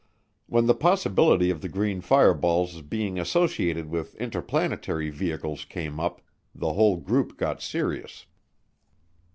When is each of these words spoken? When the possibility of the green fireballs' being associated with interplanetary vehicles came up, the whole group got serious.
When 0.47 0.65
the 0.65 0.73
possibility 0.73 1.51
of 1.51 1.61
the 1.61 1.69
green 1.69 2.01
fireballs' 2.01 2.81
being 2.81 3.19
associated 3.19 3.87
with 3.91 4.15
interplanetary 4.15 5.11
vehicles 5.11 5.63
came 5.63 5.99
up, 5.99 6.23
the 6.55 6.73
whole 6.73 6.97
group 6.97 7.37
got 7.37 7.61
serious. 7.61 8.25